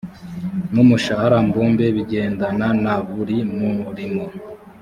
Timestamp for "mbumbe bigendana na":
1.47-2.95